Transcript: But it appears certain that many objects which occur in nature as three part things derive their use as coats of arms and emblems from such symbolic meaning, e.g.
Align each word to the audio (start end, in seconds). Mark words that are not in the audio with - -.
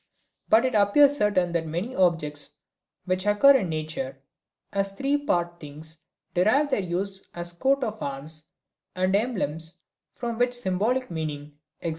But 0.49 0.65
it 0.65 0.73
appears 0.73 1.15
certain 1.15 1.51
that 1.51 1.67
many 1.67 1.95
objects 1.95 2.53
which 3.05 3.27
occur 3.27 3.55
in 3.57 3.69
nature 3.69 4.19
as 4.73 4.89
three 4.93 5.15
part 5.15 5.59
things 5.59 5.99
derive 6.33 6.71
their 6.71 6.81
use 6.81 7.27
as 7.35 7.53
coats 7.53 7.83
of 7.83 8.01
arms 8.01 8.45
and 8.95 9.15
emblems 9.15 9.75
from 10.15 10.39
such 10.39 10.53
symbolic 10.53 11.11
meaning, 11.11 11.59
e.g. 11.83 11.89